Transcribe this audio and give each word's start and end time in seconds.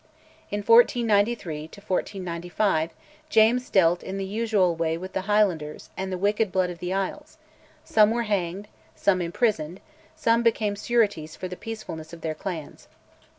In 0.49 0.63
1493 0.63 1.65
1495 1.67 2.89
James 3.29 3.69
dealt 3.69 4.01
in 4.01 4.17
the 4.17 4.25
usual 4.25 4.75
way 4.75 4.97
with 4.97 5.13
the 5.13 5.29
Highlanders 5.29 5.91
and 5.95 6.11
"the 6.11 6.17
wicked 6.17 6.51
blood 6.51 6.71
of 6.71 6.79
the 6.79 6.91
Isles": 6.91 7.37
some 7.85 8.09
were 8.09 8.23
hanged, 8.23 8.67
some 8.95 9.21
imprisoned, 9.21 9.79
some 10.15 10.41
became 10.41 10.75
sureties 10.75 11.35
for 11.35 11.47
the 11.47 11.55
peacefulness 11.55 12.13
of 12.13 12.21
their 12.21 12.33
clans. 12.33 12.87